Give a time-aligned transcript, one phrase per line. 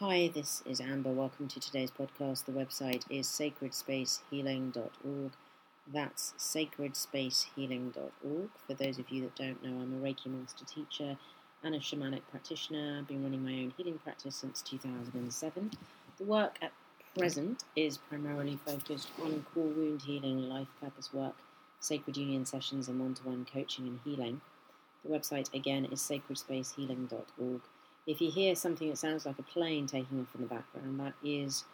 [0.00, 1.10] Hi, this is Amber.
[1.10, 2.46] Welcome to today's podcast.
[2.46, 5.32] The website is sacredspacehealing.org.
[5.86, 8.48] That's sacredspacehealing.org.
[8.66, 11.18] For those of you that don't know, I'm a Reiki Master teacher
[11.62, 12.98] and a shamanic practitioner.
[12.98, 15.70] I've been running my own healing practice since 2007.
[16.16, 16.72] The work at
[17.16, 21.36] present is primarily focused on core wound healing, life purpose work,
[21.80, 24.40] sacred union sessions, and one to one coaching and healing.
[25.04, 27.60] The website again is sacredspacehealing.org.
[28.06, 31.14] If you hear something that sounds like a plane taking off in the background, that
[31.22, 31.64] is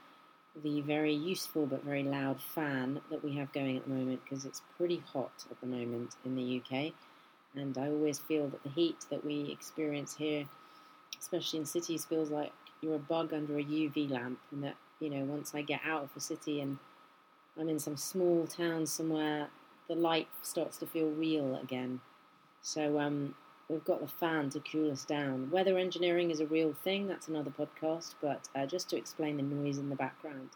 [0.62, 4.45] the very useful but very loud fan that we have going at the moment because
[4.45, 6.92] it's pretty hot at the moment in the UK.
[7.55, 10.45] And I always feel that the heat that we experience here,
[11.19, 12.52] especially in cities, feels like
[12.83, 14.38] you're a bug under a UV lamp.
[14.52, 16.78] And that, you know, once I get out of the city and
[17.58, 19.48] I'm in some small town somewhere,
[19.88, 22.00] the light starts to feel real again.
[22.60, 23.34] So, um,
[23.68, 25.50] we've got the fan to cool us down.
[25.50, 29.42] Weather engineering is a real thing, that's another podcast, but uh, just to explain the
[29.42, 30.50] noise in the background.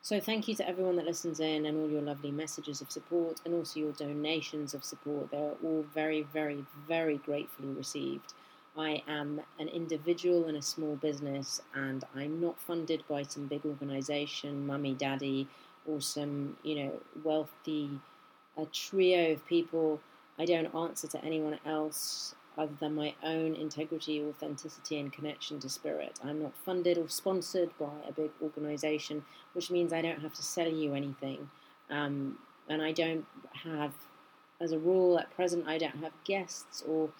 [0.00, 3.40] So, thank you to everyone that listens in and all your lovely messages of support
[3.44, 5.30] and also your donations of support.
[5.30, 8.32] They're all very, very, very gratefully received.
[8.76, 13.66] I am an individual in a small business and I'm not funded by some big
[13.66, 15.48] organization, mummy, daddy,
[15.84, 16.92] or some, you know,
[17.24, 17.90] wealthy
[18.58, 20.00] a trio of people.
[20.38, 25.68] I don't answer to anyone else other than my own integrity, authenticity, and connection to
[25.68, 26.18] spirit.
[26.24, 30.42] I'm not funded or sponsored by a big organization, which means I don't have to
[30.42, 31.48] sell you anything.
[31.88, 33.24] Um, and I don't
[33.64, 33.92] have,
[34.60, 37.10] as a rule at present, I don't have guests or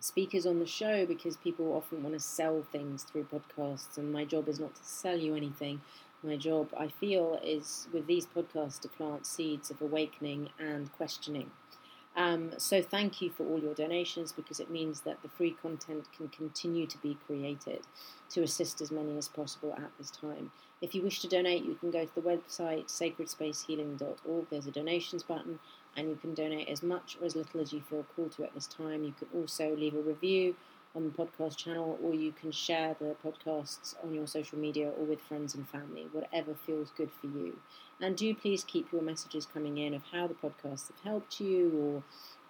[0.00, 4.24] speakers on the show because people often want to sell things through podcasts, and my
[4.24, 5.80] job is not to sell you anything.
[6.24, 11.50] My job, I feel, is with these podcasts to plant seeds of awakening and questioning.
[12.14, 16.08] Um, so thank you for all your donations because it means that the free content
[16.14, 17.80] can continue to be created
[18.30, 20.50] to assist as many as possible at this time.
[20.82, 24.46] If you wish to donate, you can go to the website sacredspacehealing.org.
[24.50, 25.58] There's a donations button,
[25.96, 28.54] and you can donate as much or as little as you feel called to at
[28.54, 29.04] this time.
[29.04, 30.54] You can also leave a review
[30.94, 35.04] on the podcast channel, or you can share the podcasts on your social media or
[35.04, 37.58] with friends and family, whatever feels good for you.
[38.00, 41.70] And do please keep your messages coming in of how the podcasts have helped you
[41.82, 42.02] or,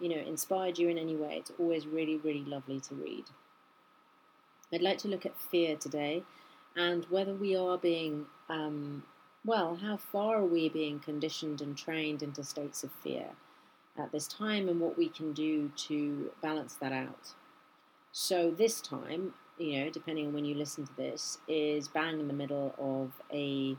[0.05, 1.37] you know, inspired you in any way.
[1.37, 3.25] It's always really, really lovely to read.
[4.73, 6.25] I'd like to look at fear today
[6.75, 9.05] and whether we are being, um,
[9.45, 13.27] well, how far are we being conditioned and trained into states of fear
[13.99, 17.35] at this time and what we can do to balance that out.
[18.13, 22.29] So this time, you know, depending on when you listen to this, is bang in
[22.29, 23.75] the middle of a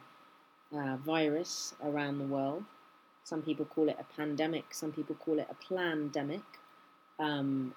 [0.75, 2.63] uh, virus around the world.
[3.23, 4.73] Some people call it a pandemic.
[4.73, 6.41] Some people call it a plandemic.
[7.19, 7.75] Um,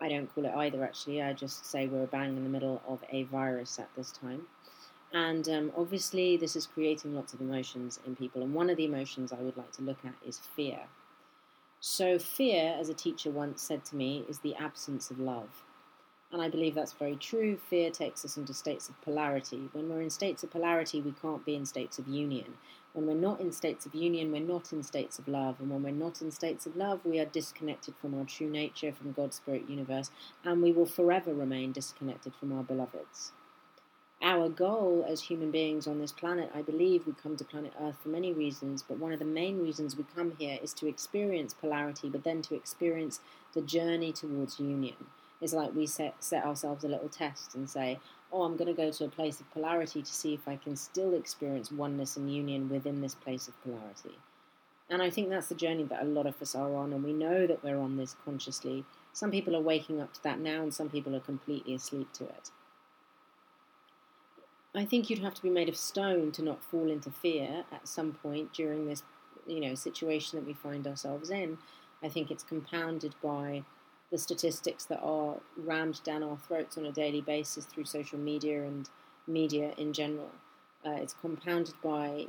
[0.00, 1.22] I don't call it either, actually.
[1.22, 4.42] I just say we're bang in the middle of a virus at this time.
[5.12, 8.42] And um, obviously, this is creating lots of emotions in people.
[8.42, 10.80] And one of the emotions I would like to look at is fear.
[11.86, 15.62] So, fear, as a teacher once said to me, is the absence of love.
[16.32, 17.58] And I believe that's very true.
[17.58, 19.68] Fear takes us into states of polarity.
[19.74, 22.54] When we're in states of polarity, we can't be in states of union.
[22.94, 25.60] When we're not in states of union, we're not in states of love.
[25.60, 28.90] And when we're not in states of love, we are disconnected from our true nature,
[28.90, 30.10] from God's spirit universe,
[30.42, 33.32] and we will forever remain disconnected from our beloveds
[34.24, 37.98] our goal as human beings on this planet, I believe we come to planet Earth
[38.02, 41.52] for many reasons, but one of the main reasons we come here is to experience
[41.52, 43.20] polarity, but then to experience
[43.52, 44.96] the journey towards union.
[45.42, 47.98] It's like we set, set ourselves a little test and say,
[48.32, 50.74] oh, I'm going to go to a place of polarity to see if I can
[50.74, 54.18] still experience oneness and union within this place of polarity.
[54.88, 57.12] And I think that's the journey that a lot of us are on, and we
[57.12, 58.86] know that we're on this consciously.
[59.12, 62.24] Some people are waking up to that now, and some people are completely asleep to
[62.24, 62.50] it.
[64.76, 67.86] I think you'd have to be made of stone to not fall into fear at
[67.86, 69.04] some point during this,
[69.46, 71.58] you know, situation that we find ourselves in.
[72.02, 73.62] I think it's compounded by
[74.10, 78.64] the statistics that are rammed down our throats on a daily basis through social media
[78.64, 78.88] and
[79.28, 80.30] media in general.
[80.84, 82.26] Uh, it's compounded by,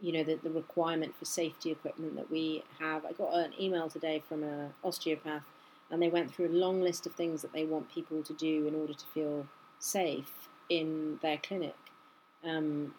[0.00, 3.06] you know, the, the requirement for safety equipment that we have.
[3.06, 5.50] I got an email today from an osteopath,
[5.90, 8.66] and they went through a long list of things that they want people to do
[8.66, 9.46] in order to feel
[9.78, 10.42] safe
[10.72, 11.76] in their clinic.
[12.44, 12.94] Um,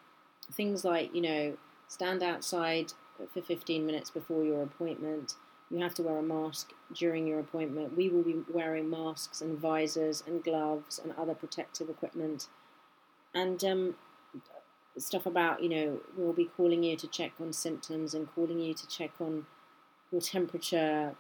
[0.52, 2.94] things like, you know, stand outside
[3.34, 5.36] for 15 minutes before your appointment.
[5.72, 7.98] You have to wear a mask during your appointment.
[7.98, 12.48] We will be wearing masks and visors and gloves and other protective equipment.
[13.34, 13.96] And um,
[14.98, 18.76] stuff about, you know, we'll be calling you to check on symptoms and calling you
[18.76, 19.48] to check on
[20.12, 21.16] your temperature.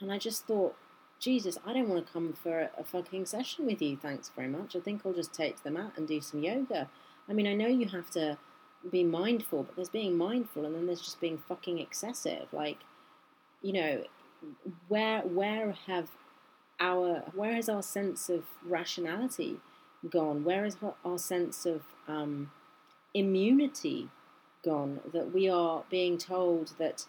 [0.00, 0.76] And I just thought,
[1.24, 3.96] Jesus, I don't want to come for a, fucking session with you.
[3.96, 4.76] Thanks very much.
[4.76, 6.90] I think I'll just take to the mat and do some yoga.
[7.30, 8.36] I mean, I know you have to
[8.92, 12.48] be mindful, but there's being mindful, and then there's just being fucking excessive.
[12.52, 12.80] Like,
[13.62, 14.04] you know,
[14.88, 16.10] where where have
[16.78, 19.56] our where has our sense of rationality
[20.10, 20.44] gone?
[20.44, 22.50] Where is our sense of um,
[23.14, 24.10] immunity
[24.62, 25.00] gone?
[25.14, 27.06] That we are being told that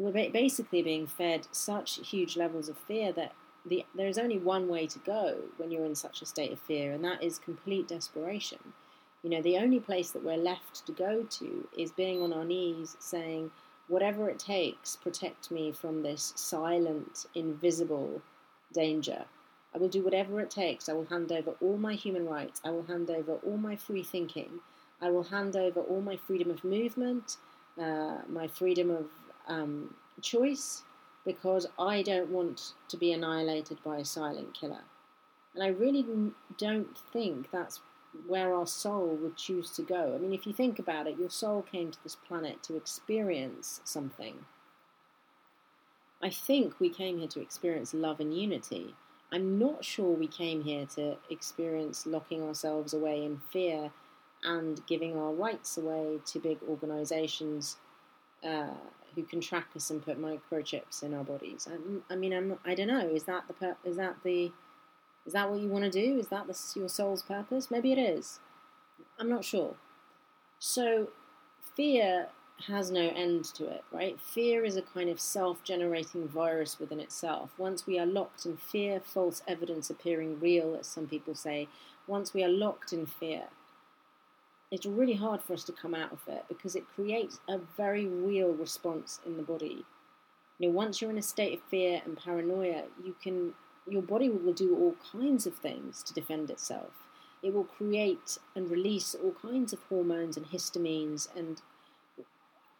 [0.00, 3.32] we're basically being fed such huge levels of fear that
[3.66, 6.92] the, there's only one way to go when you're in such a state of fear,
[6.92, 8.58] and that is complete desperation.
[9.22, 12.44] You know, the only place that we're left to go to is being on our
[12.44, 13.50] knees saying,
[13.88, 18.22] whatever it takes, protect me from this silent, invisible
[18.72, 19.24] danger.
[19.74, 20.88] I will do whatever it takes.
[20.88, 22.62] I will hand over all my human rights.
[22.64, 24.60] I will hand over all my free thinking.
[25.02, 27.36] I will hand over all my freedom of movement,
[27.78, 29.06] uh, my freedom of
[29.50, 30.82] um, choice,
[31.26, 34.84] because I don't want to be annihilated by a silent killer.
[35.54, 36.06] And I really
[36.56, 37.80] don't think that's
[38.26, 40.14] where our soul would choose to go.
[40.14, 43.80] I mean, if you think about it, your soul came to this planet to experience
[43.84, 44.46] something.
[46.22, 48.94] I think we came here to experience love and unity.
[49.32, 53.90] I'm not sure we came here to experience locking ourselves away in fear
[54.42, 57.76] and giving our rights away to big organizations
[58.44, 58.74] uh,
[59.14, 61.68] who can track us and put microchips in our bodies.
[61.70, 63.08] I, I mean, I'm, I don't know.
[63.08, 64.52] Is that the is that the
[65.26, 66.18] is that what you want to do?
[66.18, 67.70] Is that the, your soul's purpose?
[67.70, 68.40] Maybe it is.
[69.18, 69.74] I'm not sure.
[70.58, 71.08] So,
[71.76, 72.28] fear
[72.66, 74.20] has no end to it, right?
[74.20, 77.50] Fear is a kind of self generating virus within itself.
[77.58, 81.68] Once we are locked in fear, false evidence appearing real, as some people say,
[82.06, 83.44] once we are locked in fear,
[84.70, 88.06] it's really hard for us to come out of it because it creates a very
[88.06, 89.84] real response in the body.
[90.58, 93.54] You know, once you're in a state of fear and paranoia, you can
[93.88, 96.92] your body will do all kinds of things to defend itself.
[97.42, 101.60] It will create and release all kinds of hormones and histamines and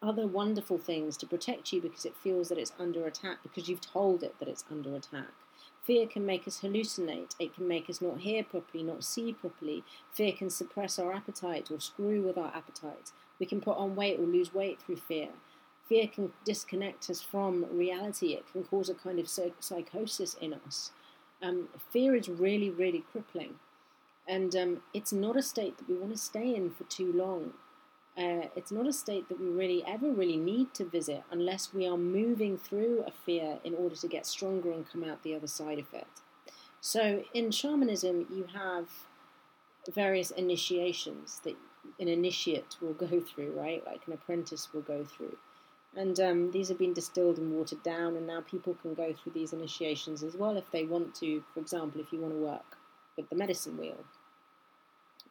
[0.02, 3.80] other wonderful things to protect you because it feels that it's under attack because you've
[3.80, 5.32] told it that it's under attack.
[5.82, 7.34] Fear can make us hallucinate.
[7.38, 9.82] It can make us not hear properly, not see properly.
[10.12, 13.12] Fear can suppress our appetite or screw with our appetite.
[13.38, 15.30] We can put on weight or lose weight through fear.
[15.88, 18.34] Fear can disconnect us from reality.
[18.34, 20.92] It can cause a kind of psychosis in us.
[21.42, 23.54] Um, fear is really, really crippling.
[24.28, 27.54] And um, it's not a state that we want to stay in for too long.
[28.16, 31.86] Uh, it's not a state that we really ever really need to visit unless we
[31.86, 35.46] are moving through a fear in order to get stronger and come out the other
[35.46, 36.06] side of it.
[36.80, 38.88] So in shamanism, you have
[39.88, 41.56] various initiations that
[41.98, 43.84] an initiate will go through, right?
[43.86, 45.36] Like an apprentice will go through.
[45.96, 49.32] And um, these have been distilled and watered down, and now people can go through
[49.32, 51.42] these initiations as well if they want to.
[51.52, 52.76] For example, if you want to work
[53.16, 54.04] with the medicine wheel.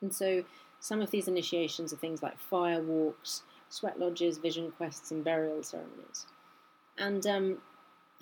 [0.02, 0.44] And so
[0.80, 5.62] some of these initiations are things like fire walks, sweat lodges, vision quests, and burial
[5.64, 6.26] ceremonies.
[6.98, 7.58] And um,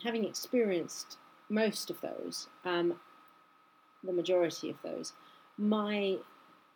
[0.04, 1.18] having experienced
[1.50, 2.95] most of those, um,
[4.04, 5.13] the majority of those,
[5.57, 6.18] my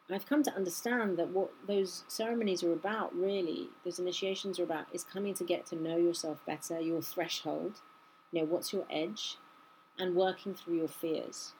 [0.09, 4.87] I've come to understand that what those ceremonies are about, really, those initiations are about,
[4.91, 7.79] is coming to get to know yourself better, your threshold,
[8.31, 9.37] you know, what's your edge,
[9.97, 11.53] and working through your fears.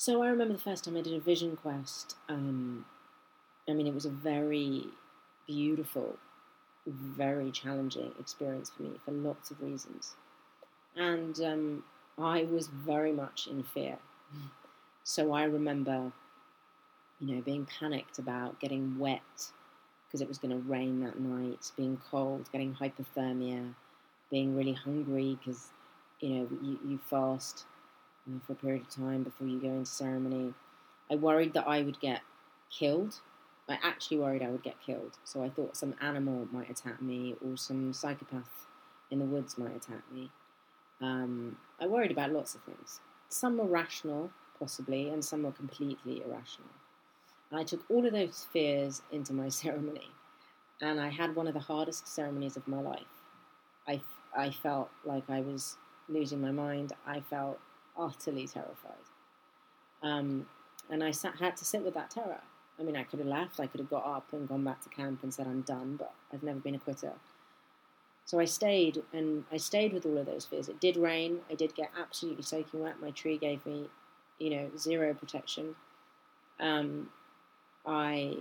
[0.00, 2.14] So I remember the first time I did a vision quest.
[2.28, 2.84] Um,
[3.68, 4.84] I mean, it was a very
[5.48, 6.16] beautiful,
[6.86, 10.14] very challenging experience for me for lots of reasons.
[10.94, 11.84] And um,
[12.16, 13.98] I was very much in fear.
[15.02, 16.12] So I remember,
[17.18, 19.50] you know, being panicked about getting wet
[20.06, 23.74] because it was going to rain that night, being cold, getting hypothermia,
[24.30, 25.70] being really hungry because,
[26.20, 27.64] you know, you, you fast
[28.46, 30.54] for a period of time before you go into ceremony.
[31.10, 32.20] I worried that I would get
[32.70, 33.20] killed.
[33.68, 35.18] I actually worried I would get killed.
[35.24, 38.66] So I thought some animal might attack me or some psychopath
[39.10, 40.30] in the woods might attack me.
[41.00, 43.00] Um, I worried about lots of things.
[43.28, 46.70] Some were rational, possibly, and some were completely irrational.
[47.50, 50.10] And I took all of those fears into my ceremony,
[50.80, 53.02] and I had one of the hardest ceremonies of my life.
[53.86, 54.00] I,
[54.36, 55.76] I felt like I was
[56.08, 56.92] losing my mind.
[57.06, 57.58] I felt
[57.98, 58.94] utterly terrified.
[60.02, 60.46] Um,
[60.90, 62.40] and I sat, had to sit with that terror.
[62.78, 64.88] I mean, I could have left, I could have got up and gone back to
[64.88, 67.12] camp and said, I'm done, but I've never been a quitter.
[68.24, 70.68] So I stayed, and I stayed with all of those fears.
[70.68, 73.00] It did rain, I did get absolutely soaking wet.
[73.00, 73.88] My tree gave me,
[74.38, 75.74] you know, zero protection.
[76.60, 77.08] Um,
[77.84, 78.36] I,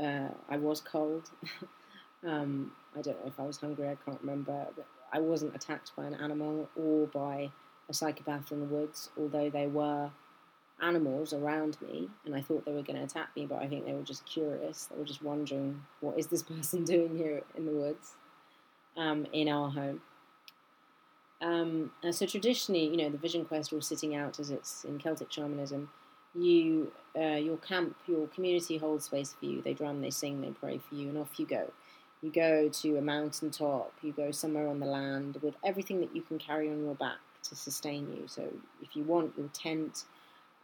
[0.00, 1.30] uh, I was cold.
[2.26, 4.66] um, I don't know if I was hungry, I can't remember.
[5.12, 7.50] I wasn't attacked by an animal or by
[7.88, 10.10] a psychopath in the woods, although they were
[10.80, 13.84] animals around me and I thought they were going to attack me, but I think
[13.84, 14.86] they were just curious.
[14.86, 18.12] They were just wondering, what is this person doing here in the woods
[18.96, 20.00] um, in our home?
[21.40, 25.30] Um, so traditionally, you know, the vision quest or sitting out, as it's in Celtic
[25.30, 25.88] shamanism,
[26.34, 29.62] you, uh, your camp, your community holds space for you.
[29.62, 31.70] They drum, they sing, they pray for you, and off you go.
[32.22, 33.92] You go to a mountain top.
[34.02, 37.18] You go somewhere on the land with everything that you can carry on your back
[37.48, 38.24] to sustain you.
[38.26, 38.48] So
[38.82, 40.04] if you want your tent,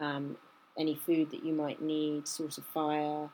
[0.00, 0.36] um,
[0.78, 3.28] any food that you might need, source of fire,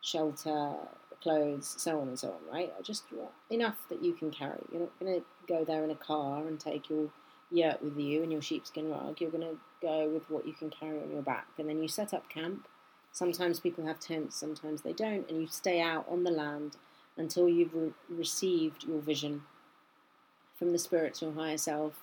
[0.00, 0.74] shelter,
[1.22, 2.72] clothes, so on and so on, right?
[2.82, 3.04] Just
[3.50, 4.60] enough that you can carry.
[4.70, 7.08] You're not going to go there in a car and take your
[7.50, 9.20] yurt with you and your sheepskin rug.
[9.20, 11.46] You're going to go with what you can carry on your back.
[11.58, 12.66] And then you set up camp.
[13.12, 15.28] Sometimes people have tents, sometimes they don't.
[15.30, 16.76] And you stay out on the land
[17.16, 19.42] until you've re- received your vision
[20.58, 21.94] from the spiritual higher self,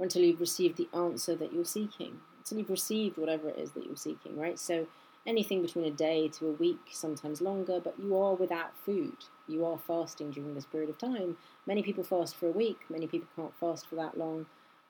[0.00, 3.72] or until you've received the answer that you're seeking until you've received whatever it is
[3.72, 4.58] that you're seeking, right?
[4.58, 4.86] So
[5.26, 9.16] anything between a day to a week, sometimes longer, but you are without food.
[9.46, 11.36] You are fasting during this period of time.
[11.66, 12.78] Many people fast for a week.
[12.88, 14.46] Many people can't fast for that long.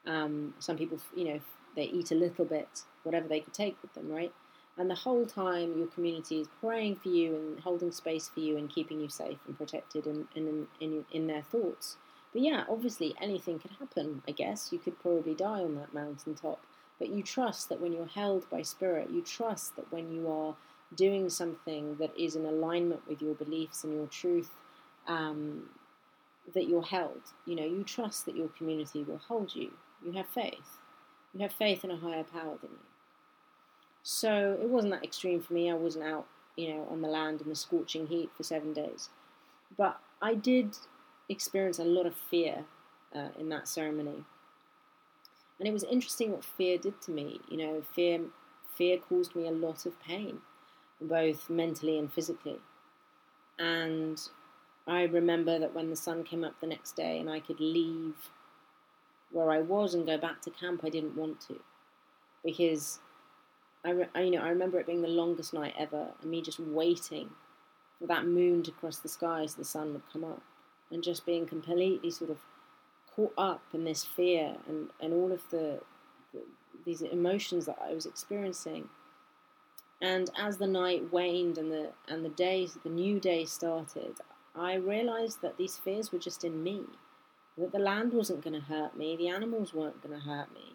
[0.06, 1.40] Um, some people, you know,
[1.76, 4.32] they eat a little bit, whatever they could take with them, right?
[4.78, 8.56] And the whole time, your community is praying for you and holding space for you
[8.56, 11.96] and keeping you safe and protected in, in, in, in their thoughts.
[12.32, 14.72] But yeah, obviously anything could happen, I guess.
[14.72, 16.64] You could probably die on that mountaintop.
[16.98, 20.54] But you trust that when you're held by Spirit, you trust that when you are
[20.94, 24.50] doing something that is in alignment with your beliefs and your truth,
[25.06, 25.70] um,
[26.54, 27.20] that you're held.
[27.46, 29.72] You know, you trust that your community will hold you.
[30.04, 30.78] You have faith.
[31.34, 32.86] You have faith in a higher power than you.
[34.02, 35.70] So it wasn't that extreme for me.
[35.70, 39.10] I wasn't out, you know, on the land in the scorching heat for seven days.
[39.76, 40.76] But I did
[41.30, 42.64] experience a lot of fear
[43.14, 44.24] uh, in that ceremony.
[45.58, 47.40] And it was interesting what fear did to me.
[47.48, 48.20] You know, fear
[48.74, 50.38] fear caused me a lot of pain,
[51.00, 52.58] both mentally and physically.
[53.58, 54.20] And
[54.86, 58.14] I remember that when the sun came up the next day and I could leave
[59.32, 61.60] where I was and go back to camp, I didn't want to,
[62.42, 63.00] because
[63.84, 66.42] I, re- I, you know I remember it being the longest night ever, and me
[66.42, 67.30] just waiting
[67.98, 70.42] for that moon to cross the sky as the sun would come up,
[70.90, 72.38] and just being completely sort of
[73.14, 75.80] caught up in this fear and, and all of the,
[76.32, 76.40] the
[76.84, 78.88] these emotions that I was experiencing.
[80.00, 84.16] And as the night waned and the and the day the new day started,
[84.54, 86.84] I realized that these fears were just in me.
[87.58, 90.74] That the land wasn't going to hurt me, the animals weren't going to hurt me.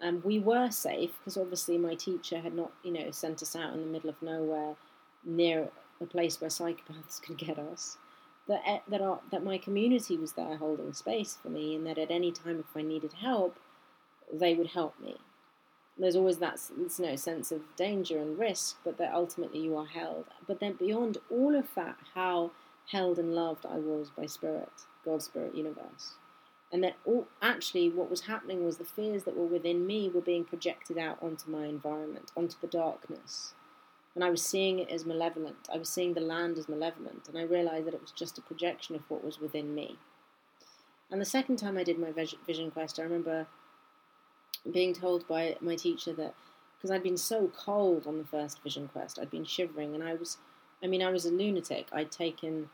[0.00, 3.74] And we were safe because obviously my teacher had not, you know, sent us out
[3.74, 4.76] in the middle of nowhere
[5.24, 5.68] near
[6.00, 7.98] a place where psychopaths could get us
[8.48, 12.10] that that our, that my community was there holding space for me, and that at
[12.10, 13.56] any time if I needed help,
[14.32, 15.16] they would help me.
[15.96, 19.86] There's always that you know, sense of danger and risk, but that ultimately you are
[19.86, 20.26] held.
[20.46, 22.52] But then beyond all of that, how
[22.90, 24.70] held and loved I was by Spirit,
[25.04, 26.14] God's Spirit Universe.
[26.72, 30.20] And that all, actually what was happening was the fears that were within me were
[30.20, 33.54] being projected out onto my environment, onto the darkness
[34.14, 35.68] and I was seeing it as malevolent.
[35.72, 38.42] I was seeing the land as malevolent, and I realized that it was just a
[38.42, 39.98] projection of what was within me.
[41.10, 42.12] And the second time I did my
[42.46, 43.46] vision quest, I remember
[44.72, 46.34] being told by my teacher that
[46.76, 50.14] because I'd been so cold on the first vision quest, I'd been shivering, and I
[50.14, 50.38] was,
[50.82, 51.88] I mean, I was a lunatic.
[51.92, 52.70] I'd taken,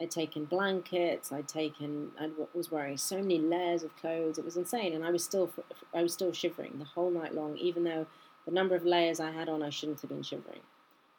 [0.00, 4.38] I'd taken blankets, I'd taken, I was wearing so many layers of clothes.
[4.38, 5.50] It was insane, and I was still,
[5.94, 8.06] I was still shivering the whole night long, even though
[8.44, 10.60] the number of layers I had on, I shouldn't have been shivering.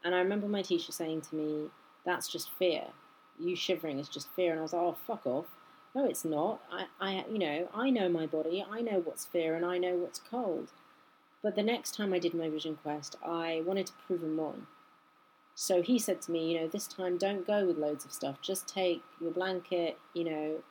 [0.06, 1.66] And I remember my teacher saying to me,
[2.06, 2.84] That's just fear.
[3.38, 4.52] You shivering is just fear.
[4.52, 5.48] And I was like, Oh, fuck off.
[5.96, 6.62] No, it's not.
[6.72, 8.64] I, I, you know, I know my body.
[8.70, 10.72] I know what's fear and I know what's cold.
[11.42, 14.68] But the next time I did my vision quest, I wanted to prove him wrong.
[15.56, 18.42] So he said to me, you know, this time don't go with loads of stuff.
[18.42, 20.64] Just take your blanket, you know,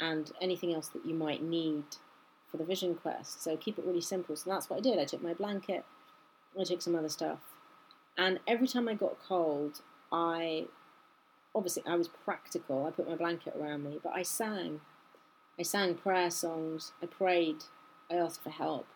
[0.00, 1.84] and anything else that you might need
[2.50, 3.42] for the vision quest.
[3.44, 4.34] So keep it really simple.
[4.34, 4.98] So that's what I did.
[4.98, 5.84] I took my blanket,
[6.58, 7.38] I took some other stuff,
[8.16, 9.80] and every time I got cold,
[10.12, 10.66] I
[11.54, 12.86] obviously I was practical.
[12.86, 14.80] I put my blanket around me, but I sang.
[15.58, 16.92] I sang prayer songs.
[17.02, 17.64] I prayed.
[18.10, 18.86] I asked for help.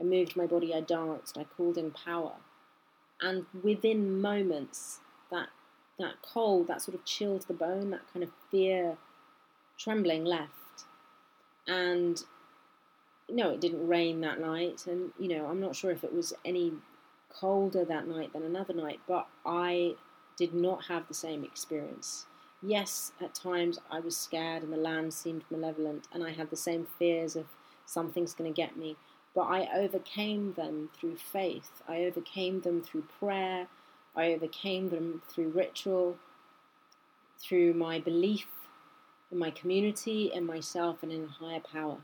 [0.00, 0.74] I moved my body.
[0.74, 1.38] I danced.
[1.38, 2.34] I called in power.
[3.20, 5.48] And within moments, that
[5.98, 8.98] that cold, that sort of chill to the bone, that kind of fear,
[9.78, 10.84] trembling left.
[11.66, 12.22] And
[13.28, 16.32] no, it didn't rain that night, and you know, I'm not sure if it was
[16.44, 16.72] any
[17.38, 19.94] colder that night than another night, but I
[20.36, 22.26] did not have the same experience.
[22.62, 26.56] yes, at times I was scared and the land seemed malevolent, and I had the
[26.56, 27.46] same fears of
[27.84, 28.96] something's going to get me.
[29.34, 31.70] But I overcame them through faith.
[31.86, 33.68] I overcame them through prayer.
[34.16, 36.16] I overcame them through ritual,
[37.38, 38.46] through my belief
[39.30, 41.98] in my community, in myself, and in a higher power.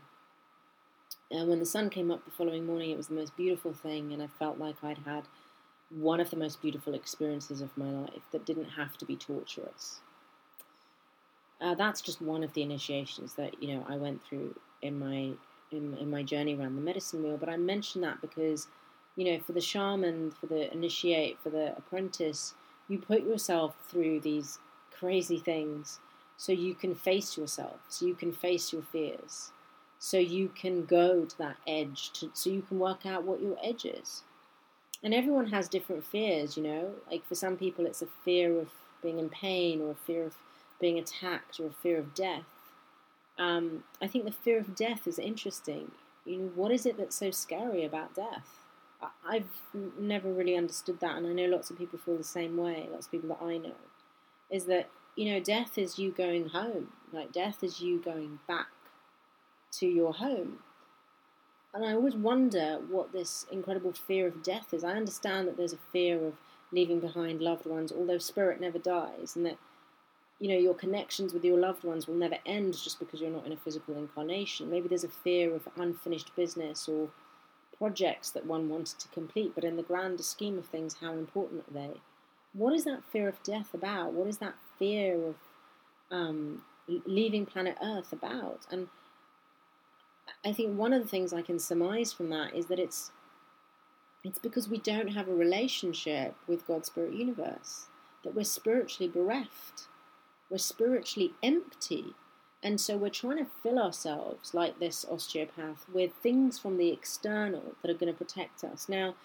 [1.31, 4.13] And when the sun came up the following morning, it was the most beautiful thing,
[4.13, 5.23] and I felt like I'd had
[5.89, 10.01] one of the most beautiful experiences of my life that didn't have to be torturous.
[11.61, 15.31] Uh, that's just one of the initiations that you know I went through in my
[15.71, 17.37] in, in my journey around the medicine wheel.
[17.37, 18.67] But I mention that because
[19.15, 22.53] you know for the shaman, for the initiate, for the apprentice,
[22.87, 24.59] you put yourself through these
[24.91, 25.99] crazy things
[26.37, 29.51] so you can face yourself, so you can face your fears,
[30.03, 33.55] so you can go to that edge, to, so you can work out what your
[33.63, 34.23] edge is.
[35.01, 36.91] And everyone has different fears, you know.
[37.09, 38.67] Like for some people, it's a fear of
[39.01, 40.35] being in pain, or a fear of
[40.81, 42.43] being attacked, or a fear of death.
[43.39, 45.91] Um, I think the fear of death is interesting.
[46.25, 48.59] You know, what is it that's so scary about death?
[49.25, 49.47] I've
[49.97, 52.89] never really understood that, and I know lots of people feel the same way.
[52.91, 53.79] Lots of people that I know
[54.49, 56.89] is that you know, death is you going home.
[57.11, 58.67] Like, death is you going back
[59.79, 60.59] to your home.
[61.73, 64.83] And I always wonder what this incredible fear of death is.
[64.83, 66.33] I understand that there's a fear of
[66.71, 69.57] leaving behind loved ones, although spirit never dies, and that,
[70.39, 73.45] you know, your connections with your loved ones will never end just because you're not
[73.45, 74.69] in a physical incarnation.
[74.69, 77.09] Maybe there's a fear of unfinished business or
[77.77, 81.63] projects that one wanted to complete, but in the grander scheme of things, how important
[81.67, 81.99] are they?
[82.53, 84.13] What is that fear of death about?
[84.13, 85.35] What is that fear of
[86.11, 88.61] um, leaving planet Earth about?
[88.69, 88.87] And
[90.45, 93.11] I think one of the things I can surmise from that is that it's
[94.23, 97.87] it's because we don't have a relationship with God's spirit universe,
[98.23, 99.87] that we're spiritually bereft,
[100.49, 102.13] we're spiritually empty.
[102.65, 107.75] And so we're trying to fill ourselves, like this osteopath, with things from the external
[107.81, 108.87] that are going to protect us.
[108.87, 109.15] Now,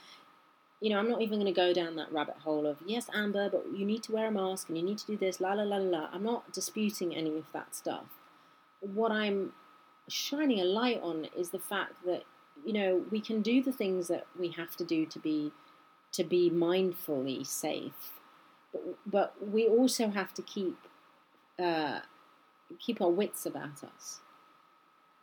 [0.81, 3.49] you know, I'm not even going to go down that rabbit hole of, yes, Amber,
[3.49, 5.63] but you need to wear a mask and you need to do this, la la
[5.63, 6.09] la la.
[6.13, 8.07] I'm not disputing any of that stuff.
[8.81, 9.53] What I'm
[10.09, 12.25] shining a light on is the fact that,
[12.65, 15.53] you know, we can do the things that we have to do to be
[16.11, 18.13] to be mindfully safe,
[18.73, 20.77] but, but we also have to keep
[21.59, 22.01] uh,
[22.79, 24.21] keep our wits about us.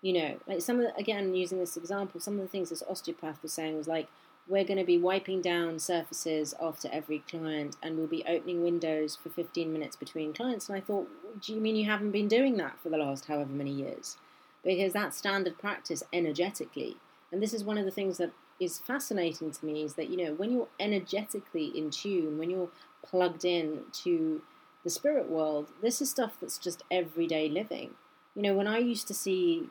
[0.01, 2.83] You know, like some of the, again using this example, some of the things this
[2.87, 4.07] osteopath was saying was like,
[4.47, 9.15] we're going to be wiping down surfaces after every client and we'll be opening windows
[9.15, 10.69] for 15 minutes between clients.
[10.69, 11.09] And I thought,
[11.41, 14.17] do you mean you haven't been doing that for the last however many years?
[14.65, 16.97] Because that's standard practice energetically.
[17.31, 20.17] And this is one of the things that is fascinating to me is that, you
[20.17, 22.69] know, when you're energetically in tune, when you're
[23.03, 24.41] plugged in to
[24.83, 27.91] the spirit world, this is stuff that's just everyday living.
[28.35, 29.69] You know, when I used to see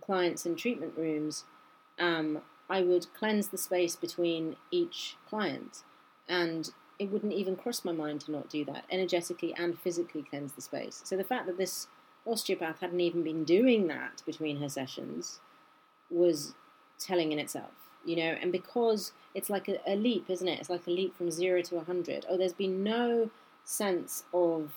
[0.00, 1.44] clients in treatment rooms,
[1.98, 5.84] um, I would cleanse the space between each client,
[6.28, 10.52] and it wouldn't even cross my mind to not do that, energetically and physically cleanse
[10.52, 11.02] the space.
[11.04, 11.88] So the fact that this
[12.26, 15.40] osteopath hadn't even been doing that between her sessions
[16.10, 16.54] was
[16.98, 17.72] telling in itself,
[18.04, 20.60] you know, and because it's like a, a leap, isn't it?
[20.60, 22.26] It's like a leap from zero to a hundred.
[22.28, 23.30] Oh, there's been no
[23.64, 24.72] sense of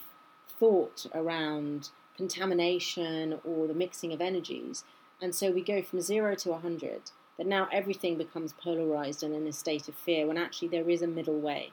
[0.60, 4.84] thought around contamination or the mixing of energies.
[5.22, 9.36] And so we go from zero to a hundred that now everything becomes polarized and
[9.36, 11.72] in a state of fear when actually there is a middle way.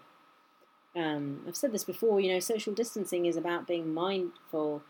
[0.94, 4.82] Um, I've said this before, you know, social distancing is about being mindful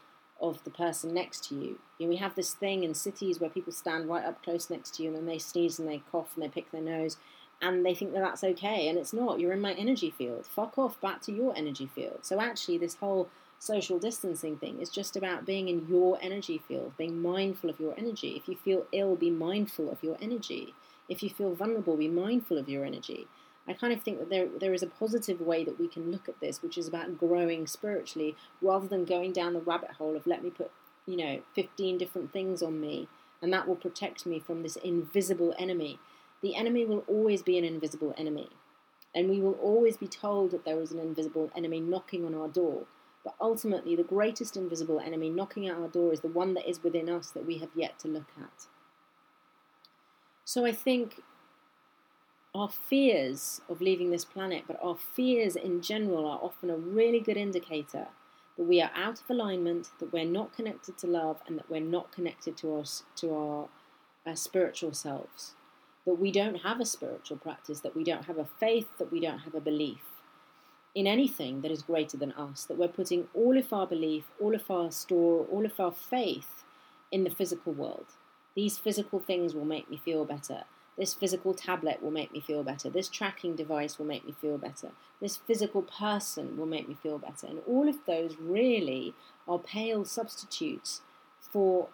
[0.48, 1.78] of the person next to you.
[1.98, 4.94] you know, we have this thing in cities where people stand right up close next
[4.94, 7.16] to you and then they sneeze and they cough and they pick their nose
[7.62, 9.40] and they think that that's okay and it's not.
[9.40, 10.46] You're in my energy field.
[10.46, 12.18] Fuck off back to your energy field.
[12.22, 13.28] So actually, this whole
[13.58, 17.94] social distancing thing is just about being in your energy field, being mindful of your
[17.96, 18.36] energy.
[18.36, 20.74] If you feel ill, be mindful of your energy.
[21.08, 23.26] If you feel vulnerable, be mindful of your energy.
[23.66, 26.28] I kind of think that there there is a positive way that we can look
[26.28, 30.26] at this, which is about growing spiritually, rather than going down the rabbit hole of
[30.26, 30.70] let me put,
[31.06, 33.08] you know, 15 different things on me,
[33.40, 35.98] and that will protect me from this invisible enemy.
[36.42, 38.50] The enemy will always be an invisible enemy.
[39.14, 42.48] And we will always be told that there is an invisible enemy knocking on our
[42.48, 42.84] door.
[43.24, 46.82] But ultimately, the greatest invisible enemy knocking at our door is the one that is
[46.82, 48.66] within us that we have yet to look at.
[50.44, 51.22] So I think
[52.54, 57.20] our fears of leaving this planet, but our fears in general, are often a really
[57.20, 58.06] good indicator
[58.56, 61.80] that we are out of alignment, that we're not connected to love, and that we're
[61.80, 62.84] not connected to our,
[63.16, 63.68] to our,
[64.24, 65.54] our spiritual selves.
[66.06, 69.18] That we don't have a spiritual practice, that we don't have a faith, that we
[69.18, 70.04] don't have a belief.
[70.94, 74.54] in anything that is greater than us, that we're putting all of our belief, all
[74.54, 76.64] of our store, all of our faith
[77.10, 78.06] in the physical world.
[78.54, 80.64] These physical things will make me feel better.
[80.96, 82.88] This physical tablet will make me feel better.
[82.88, 84.92] This tracking device will make me feel better.
[85.20, 87.48] This physical person will make me feel better.
[87.48, 89.14] And all of those really
[89.48, 91.00] are pale substitutes
[91.40, 91.88] for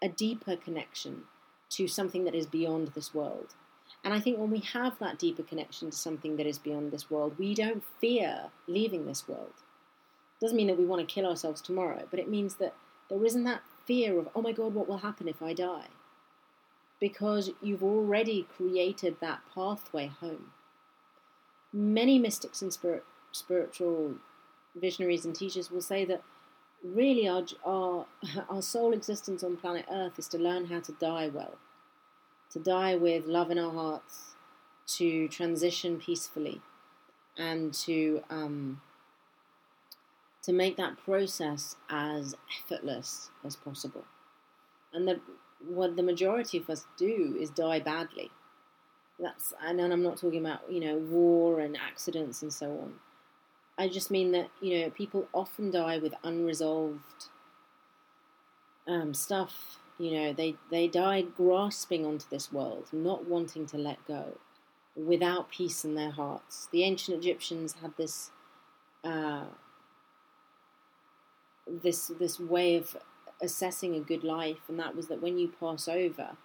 [0.00, 1.24] a deeper connection
[1.70, 3.54] to something that is beyond this world.
[4.04, 7.10] And I think when we have that deeper connection to something that is beyond this
[7.10, 9.52] world, we don't fear leaving this world.
[10.40, 12.74] Doesn't mean that we want to kill ourselves tomorrow, but it means that
[13.08, 15.86] there isn't that fear of, oh my God, what will happen if I die?
[17.02, 20.52] Because you've already created that pathway home.
[21.72, 24.14] Many mystics and spirit, spiritual
[24.74, 26.22] visionaries and teachers will say that
[26.82, 28.06] really our, our,
[28.48, 31.58] our sole existence on planet Earth is to learn how to die well
[32.52, 34.34] to die with love in our hearts,
[34.86, 36.60] to transition peacefully,
[37.38, 38.80] and to um,
[40.42, 44.04] to make that process as effortless as possible.
[44.92, 45.20] And the,
[45.66, 48.30] what the majority of us do is die badly.
[49.18, 52.94] That's and I'm not talking about you know war and accidents and so on.
[53.78, 57.28] I just mean that you know people often die with unresolved
[58.86, 64.04] um, stuff you know, they, they died grasping onto this world, not wanting to let
[64.06, 64.36] go,
[64.96, 66.68] without peace in their hearts.
[66.72, 68.32] The ancient Egyptians had this
[69.04, 69.44] uh,
[71.68, 72.96] this this way of
[73.42, 76.36] assessing a good life, and that was that when you pass over,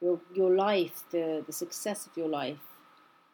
[0.00, 2.64] your your life, the the success of your life,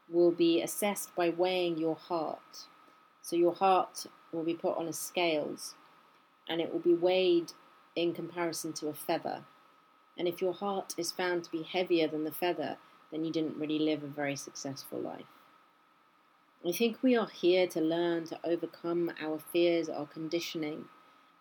[0.08, 2.66] will be assessed by weighing your heart.
[3.22, 5.74] So your heart will be put on a scales,
[6.48, 7.52] and it will be weighed
[7.94, 9.44] in comparison to a feather.
[10.16, 12.76] And if your heart is found to be heavier than the feather,
[13.10, 15.24] then you didn't really live a very successful life.
[16.66, 20.84] I think we are here to learn to overcome our fears, our conditioning,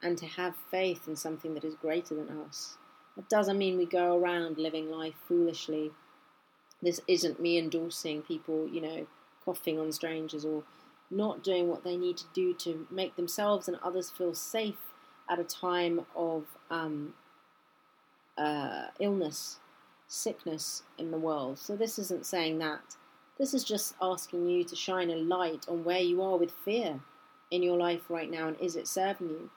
[0.02, 2.78] and to have faith in something that is greater than us.
[3.16, 5.92] That doesn't mean we go around living life foolishly.
[6.82, 9.08] This isn't me endorsing people, you know,
[9.44, 10.64] coughing on strangers or
[11.12, 14.94] not doing what they need to do to make themselves and others feel safe
[15.30, 17.14] at a time of um,
[18.38, 19.60] uh, illness,
[20.08, 21.60] sickness in the world.
[21.60, 22.96] So, this isn't saying that.
[23.38, 27.00] This is just asking you to shine a light on where you are with fear
[27.52, 29.50] in your life right now and is it serving you?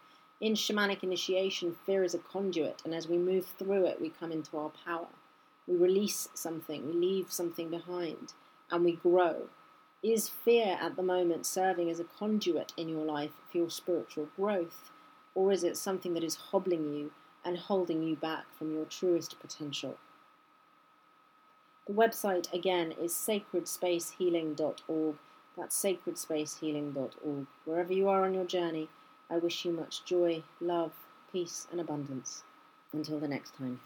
[0.42, 4.32] In shamanic initiation, fear is a conduit, and as we move through it, we come
[4.32, 5.06] into our power.
[5.68, 8.32] We release something, we leave something behind,
[8.68, 9.50] and we grow.
[10.02, 14.30] Is fear at the moment serving as a conduit in your life for your spiritual
[14.34, 14.90] growth?
[15.36, 17.12] Or is it something that is hobbling you
[17.44, 19.96] and holding you back from your truest potential?
[21.86, 25.14] The website again is sacredspacehealing.org.
[25.56, 27.46] That's sacredspacehealing.org.
[27.64, 28.88] Wherever you are on your journey,
[29.30, 30.92] I wish you much joy, love,
[31.32, 32.44] peace, and abundance.
[32.92, 33.80] Until the next time.